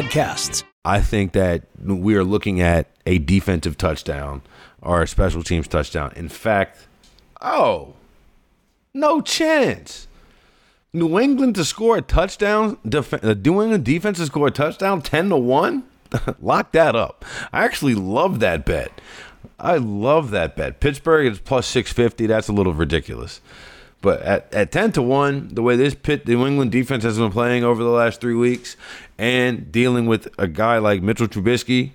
podcasts. 0.00 0.64
I 0.84 1.00
think 1.00 1.32
that 1.32 1.64
we 1.84 2.14
are 2.16 2.24
looking 2.24 2.60
at 2.60 2.88
a 3.04 3.18
defensive 3.18 3.76
touchdown 3.76 4.42
or 4.80 5.02
a 5.02 5.06
special 5.06 5.42
teams 5.42 5.68
touchdown. 5.68 6.12
In 6.16 6.28
fact, 6.28 6.86
oh, 7.42 7.94
no 8.94 9.20
chance. 9.20 10.08
New 10.92 11.20
England 11.20 11.54
to 11.56 11.64
score 11.64 11.98
a 11.98 12.02
touchdown, 12.02 12.78
def- 12.88 13.22
uh, 13.22 13.34
New 13.34 13.62
England 13.62 13.84
defense 13.84 14.18
to 14.18 14.26
score 14.26 14.48
a 14.48 14.50
touchdown 14.50 15.02
10 15.02 15.28
to 15.28 15.36
1? 15.36 15.84
Lock 16.40 16.72
that 16.72 16.96
up. 16.96 17.24
I 17.52 17.64
actually 17.64 17.94
love 17.94 18.40
that 18.40 18.64
bet. 18.64 19.00
I 19.58 19.76
love 19.76 20.30
that 20.30 20.56
bet. 20.56 20.80
Pittsburgh 20.80 21.30
is 21.30 21.38
plus 21.38 21.66
650. 21.66 22.26
That's 22.26 22.48
a 22.48 22.52
little 22.52 22.74
ridiculous. 22.74 23.40
But 24.02 24.22
at, 24.22 24.52
at 24.54 24.72
10 24.72 24.92
to 24.92 25.02
1, 25.02 25.54
the 25.54 25.62
way 25.62 25.76
this 25.76 25.94
Pitt 25.94 26.26
New 26.26 26.46
England 26.46 26.72
defense 26.72 27.04
has 27.04 27.18
been 27.18 27.30
playing 27.30 27.64
over 27.64 27.82
the 27.82 27.90
last 27.90 28.20
three 28.20 28.34
weeks 28.34 28.76
and 29.20 29.70
dealing 29.70 30.06
with 30.06 30.28
a 30.38 30.48
guy 30.48 30.78
like 30.78 31.02
Mitchell 31.02 31.28
Trubisky, 31.28 31.90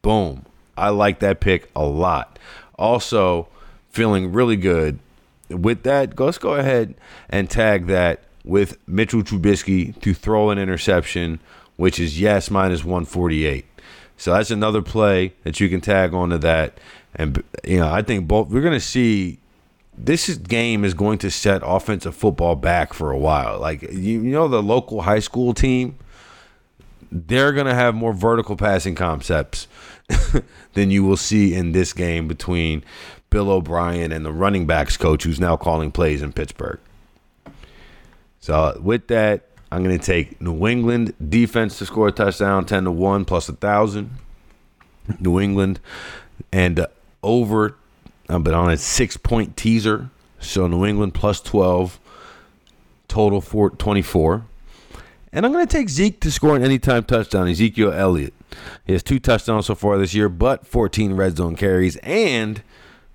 boom. 0.00 0.46
I 0.78 0.88
like 0.88 1.20
that 1.20 1.38
pick 1.38 1.70
a 1.76 1.84
lot. 1.84 2.38
Also, 2.78 3.48
feeling 3.90 4.32
really 4.32 4.56
good 4.56 4.98
with 5.50 5.82
that. 5.82 6.18
Let's 6.18 6.38
go 6.38 6.54
ahead 6.54 6.94
and 7.28 7.50
tag 7.50 7.86
that 7.88 8.22
with 8.44 8.78
Mitchell 8.88 9.22
Trubisky 9.22 10.00
to 10.00 10.14
throw 10.14 10.48
an 10.48 10.58
interception, 10.58 11.38
which 11.76 12.00
is 12.00 12.18
yes, 12.18 12.50
minus 12.50 12.82
148. 12.82 13.66
So 14.16 14.32
that's 14.32 14.50
another 14.50 14.80
play 14.80 15.34
that 15.44 15.60
you 15.60 15.68
can 15.68 15.82
tag 15.82 16.14
onto 16.14 16.38
that. 16.38 16.78
And, 17.14 17.44
you 17.62 17.80
know, 17.80 17.92
I 17.92 18.00
think 18.00 18.26
both, 18.26 18.48
we're 18.48 18.62
going 18.62 18.72
to 18.72 18.80
see 18.80 19.38
this 19.98 20.30
is, 20.30 20.38
game 20.38 20.86
is 20.86 20.94
going 20.94 21.18
to 21.18 21.30
set 21.30 21.60
offensive 21.62 22.16
football 22.16 22.56
back 22.56 22.94
for 22.94 23.10
a 23.10 23.18
while. 23.18 23.58
Like 23.58 23.82
you 23.82 24.22
know, 24.22 24.48
the 24.48 24.62
local 24.62 25.02
high 25.02 25.18
school 25.18 25.52
team, 25.52 25.98
they're 27.10 27.52
going 27.52 27.66
to 27.66 27.74
have 27.74 27.94
more 27.94 28.12
vertical 28.12 28.56
passing 28.56 28.94
concepts 28.94 29.68
than 30.74 30.90
you 30.90 31.04
will 31.04 31.16
see 31.16 31.54
in 31.54 31.72
this 31.72 31.92
game 31.92 32.28
between 32.28 32.84
Bill 33.30 33.50
O'Brien 33.50 34.12
and 34.12 34.24
the 34.24 34.32
running 34.32 34.66
backs 34.66 34.96
coach, 34.96 35.24
who's 35.24 35.40
now 35.40 35.56
calling 35.56 35.92
plays 35.92 36.22
in 36.22 36.32
Pittsburgh. 36.32 36.80
So 38.40 38.80
with 38.82 39.08
that, 39.08 39.46
I'm 39.70 39.84
going 39.84 39.98
to 39.98 40.04
take 40.04 40.40
New 40.40 40.66
England 40.66 41.14
defense 41.28 41.78
to 41.78 41.86
score 41.86 42.08
a 42.08 42.12
touchdown, 42.12 42.64
ten 42.64 42.84
to 42.84 42.90
one 42.90 43.24
plus 43.24 43.48
a 43.48 43.52
thousand. 43.52 44.10
New 45.18 45.40
England 45.40 45.80
and 46.52 46.86
over 47.22 47.76
uh, 48.30 48.38
but 48.38 48.54
on 48.54 48.70
a 48.70 48.76
six 48.76 49.16
point 49.16 49.56
teaser. 49.56 50.08
So 50.38 50.66
New 50.68 50.86
England 50.86 51.14
plus 51.14 51.40
12, 51.40 51.98
total 53.08 53.40
for 53.40 53.70
24. 53.70 54.46
And 55.32 55.46
I'm 55.46 55.52
going 55.52 55.66
to 55.66 55.72
take 55.72 55.88
Zeke 55.88 56.20
to 56.20 56.30
score 56.30 56.56
an 56.56 56.62
anytime 56.64 57.04
touchdown. 57.04 57.48
Ezekiel 57.48 57.92
Elliott. 57.92 58.34
He 58.84 58.92
has 58.92 59.02
two 59.02 59.20
touchdowns 59.20 59.66
so 59.66 59.74
far 59.74 59.96
this 59.96 60.12
year, 60.12 60.28
but 60.28 60.66
14 60.66 61.12
red 61.14 61.36
zone 61.36 61.54
carries. 61.54 61.96
And 61.98 62.62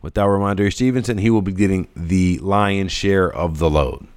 without 0.02 0.28
Rhamondre 0.30 0.72
Stevenson, 0.72 1.18
he 1.18 1.30
will 1.30 1.42
be 1.42 1.52
getting 1.52 1.90
the 1.96 2.40
lion's 2.40 2.94
share 2.94 3.32
of 3.32 3.60
the 3.60 3.70
load. 3.70 4.08